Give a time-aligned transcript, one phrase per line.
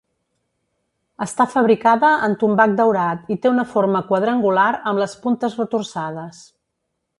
[1.25, 6.45] Està fabricada en tombac daurat i té una forma quadrangular amb les puntes retorçades.